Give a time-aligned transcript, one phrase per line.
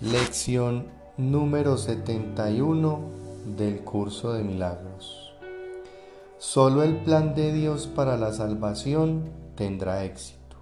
[0.00, 3.00] Lección número 71
[3.56, 5.34] del curso de milagros.
[6.38, 9.24] Solo el plan de Dios para la salvación
[9.56, 10.56] tendrá éxito.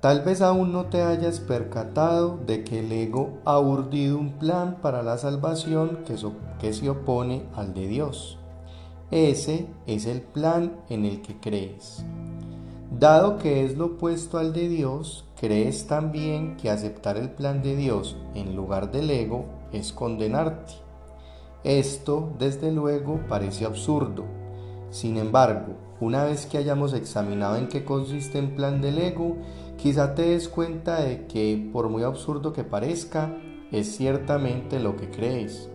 [0.00, 4.78] Tal vez aún no te hayas percatado de que el ego ha urdido un plan
[4.80, 6.14] para la salvación que,
[6.60, 8.38] que se opone al de Dios.
[9.10, 12.04] Ese es el plan en el que crees.
[12.96, 17.76] Dado que es lo opuesto al de Dios, crees también que aceptar el plan de
[17.76, 20.74] Dios en lugar del ego es condenarte.
[21.64, 24.24] Esto, desde luego, parece absurdo.
[24.90, 29.36] Sin embargo, una vez que hayamos examinado en qué consiste el plan del ego,
[29.76, 33.36] quizá te des cuenta de que, por muy absurdo que parezca,
[33.72, 35.68] es ciertamente lo que crees.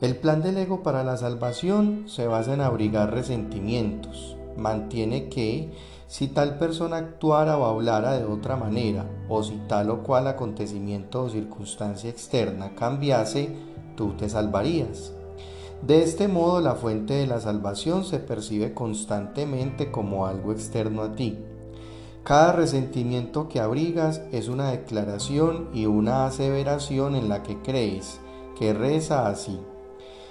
[0.00, 5.70] El plan del ego para la salvación se basa en abrigar resentimientos, mantiene que
[6.06, 11.22] si tal persona actuara o hablara de otra manera, o si tal o cual acontecimiento
[11.22, 13.56] o circunstancia externa cambiase,
[13.96, 15.12] tú te salvarías.
[15.82, 21.12] De este modo la fuente de la salvación se percibe constantemente como algo externo a
[21.12, 21.38] ti.
[22.22, 28.18] Cada resentimiento que abrigas es una declaración y una aseveración en la que crees,
[28.58, 29.60] que reza así.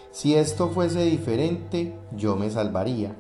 [0.09, 3.15] Si esto fuese diferente, yo me salvaría.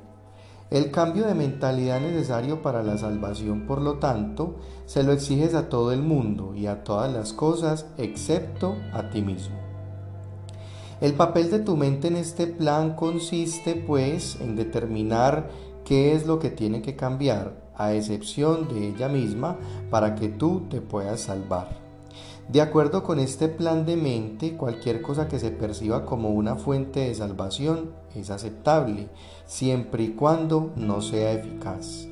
[0.73, 4.55] El cambio de mentalidad necesario para la salvación, por lo tanto,
[4.87, 9.21] se lo exiges a todo el mundo y a todas las cosas excepto a ti
[9.21, 9.55] mismo.
[10.99, 15.47] El papel de tu mente en este plan consiste, pues, en determinar
[15.85, 19.59] qué es lo que tiene que cambiar, a excepción de ella misma,
[19.91, 21.92] para que tú te puedas salvar.
[22.49, 26.99] De acuerdo con este plan de mente, cualquier cosa que se perciba como una fuente
[26.99, 29.09] de salvación es aceptable,
[29.45, 32.07] siempre y cuando no sea eficaz.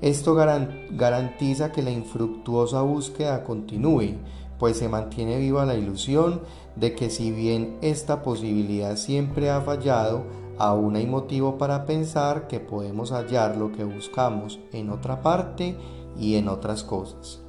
[0.00, 4.14] Esto garantiza que la infructuosa búsqueda continúe,
[4.58, 6.40] pues se mantiene viva la ilusión
[6.76, 10.24] de que si bien esta posibilidad siempre ha fallado,
[10.58, 15.76] aún hay motivo para pensar que podemos hallar lo que buscamos en otra parte
[16.16, 17.41] y en otras cosas.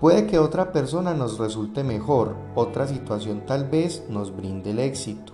[0.00, 5.32] Puede que otra persona nos resulte mejor, otra situación tal vez nos brinde el éxito.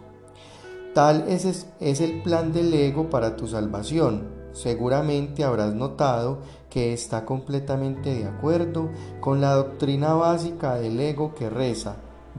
[0.95, 4.31] Tal es, el plan del ego para tu salvación.
[4.53, 6.39] Seguramente habrás notado
[6.71, 8.89] que está completamente de acuerdo
[9.21, 11.97] con la doctrina básica del ego que reza,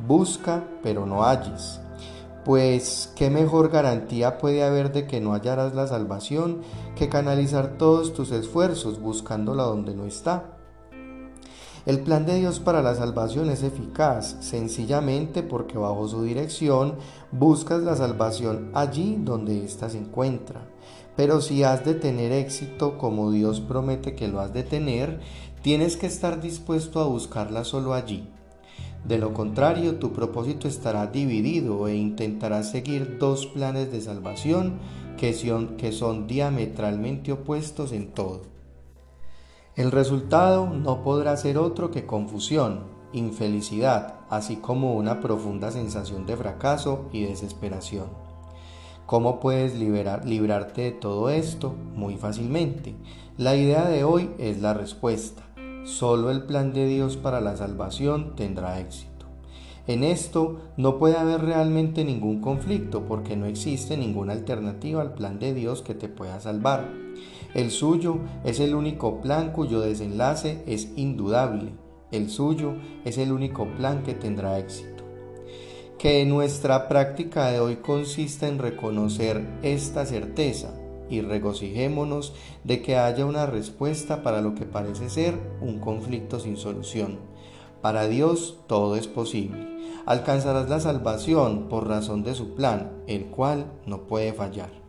[0.08, 1.80] busca pero no halles.
[2.44, 6.62] Pues, ¿qué mejor garantía puede haber de que no hallarás la salvación
[6.96, 10.55] que canalizar todos tus esfuerzos buscándola donde no está?
[11.86, 16.96] El plan de Dios para la salvación es eficaz, sencillamente porque bajo su dirección
[17.32, 20.68] buscas la salvación allí donde ésta se encuentra.
[21.16, 25.20] Pero si has de tener éxito como Dios promete que lo has de tener,
[25.62, 28.28] tienes que estar dispuesto a buscarla solo allí.
[29.08, 34.80] De lo contrario, tu propósito estará dividido e intentarás seguir dos planes de salvación
[35.20, 38.55] que son, que son diametralmente opuestos en todo.
[39.76, 46.38] El resultado no podrá ser otro que confusión, infelicidad, así como una profunda sensación de
[46.38, 48.06] fracaso y desesperación.
[49.06, 51.76] ¿Cómo puedes librarte de todo esto?
[51.94, 52.96] Muy fácilmente.
[53.38, 55.44] La idea de hoy es la respuesta.
[55.84, 59.15] Solo el plan de Dios para la salvación tendrá éxito.
[59.88, 65.38] En esto no puede haber realmente ningún conflicto porque no existe ninguna alternativa al plan
[65.38, 66.90] de Dios que te pueda salvar.
[67.54, 71.74] El suyo es el único plan cuyo desenlace es indudable.
[72.12, 72.74] El suyo
[73.06, 75.04] es el único plan que tendrá éxito.
[76.00, 80.74] Que nuestra práctica de hoy consista en reconocer esta certeza
[81.10, 86.58] y regocijémonos de que haya una respuesta para lo que parece ser un conflicto sin
[86.58, 87.20] solución.
[87.82, 89.76] Para Dios todo es posible.
[90.06, 94.86] Alcanzarás la salvación por razón de su plan, el cual no puede fallar.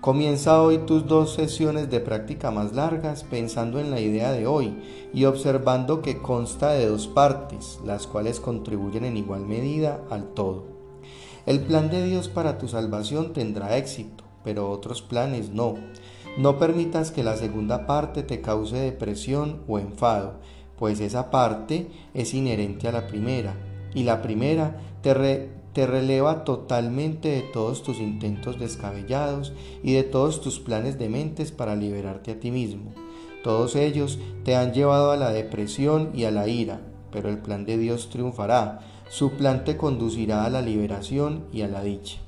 [0.00, 4.78] Comienza hoy tus dos sesiones de práctica más largas pensando en la idea de hoy
[5.12, 10.64] y observando que consta de dos partes, las cuales contribuyen en igual medida al todo.
[11.44, 15.74] El plan de Dios para tu salvación tendrá éxito, pero otros planes no.
[16.38, 20.34] No permitas que la segunda parte te cause depresión o enfado,
[20.78, 23.54] pues esa parte es inherente a la primera,
[23.94, 29.52] y la primera te, releva totalmente de todos tus intentos descabellados
[29.82, 32.92] y de todos tus planes de mentes para liberarte a ti mismo.
[33.42, 36.80] Todos ellos te han llevado a la depresión y a la ira,
[37.10, 38.80] pero el plan de Dios triunfará.
[39.08, 42.25] Su plan te conducirá a la liberación y a la dicha.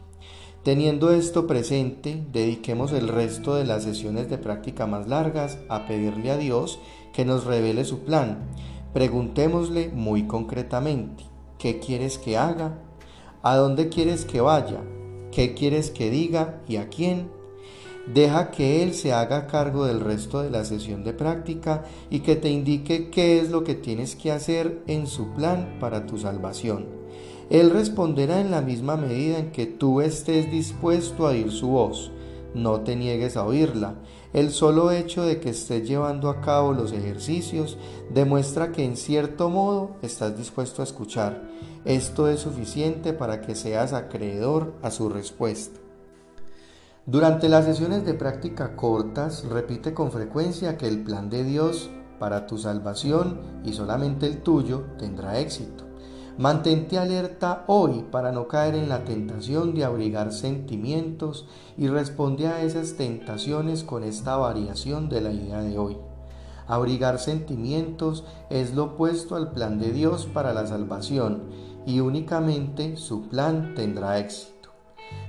[0.69, 6.31] Teniendo esto presente, dediquemos el resto de las sesiones de práctica más largas a pedirle
[6.31, 6.79] a Dios
[7.15, 8.51] que nos revele su plan
[8.93, 11.25] Preguntémosle muy concretamente,
[11.59, 12.83] ¿qué quieres que haga?
[13.43, 14.83] ¿A dónde quieres que vaya?
[15.33, 17.31] ¿Qué quieres que diga y a quién?
[18.13, 22.37] Deja que Él se haga cargo del resto de la sesión de práctica y que
[22.37, 26.98] te indique qué es lo que tienes que hacer en su plan para tu salvación.
[27.51, 32.13] Él responderá en la misma medida en que tú estés dispuesto a oír su voz.
[32.55, 33.95] No te niegues a oírla.
[34.33, 37.79] El solo hecho de que estés llevando a cabo los ejercicios
[38.13, 41.49] demuestra que en cierto modo estás dispuesto a escuchar.
[41.85, 45.81] Esto es suficiente para que seas acreedor a su respuesta.
[47.07, 52.47] Durante las sesiones de práctica cortas, repite con frecuencia que el plan de Dios para
[52.47, 55.88] tu salvación y solamente el tuyo tendrá éxito.
[56.39, 62.63] Mantente alerta hoy para no caer en la tentación de abrigar sentimientos y responde a
[62.63, 65.97] esas tentaciones con esta variación de la idea de hoy.
[66.69, 71.43] Abrigar sentimientos es lo opuesto al plan de Dios para la salvación
[71.87, 74.71] y únicamente su plan tendrá éxito.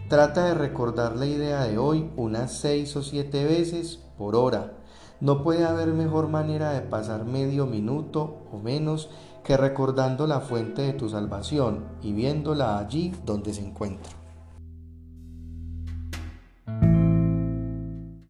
[0.10, 4.79] Trata de recordar la idea de hoy unas seis o siete veces por hora.
[5.22, 9.10] No puede haber mejor manera de pasar medio minuto o menos
[9.44, 14.14] que recordando la fuente de tu salvación y viéndola allí donde se encuentra.